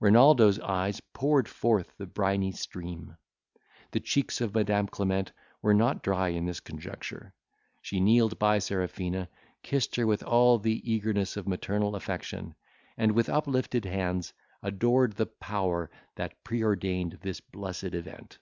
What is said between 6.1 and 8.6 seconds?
in this conjuncture; she kneeled by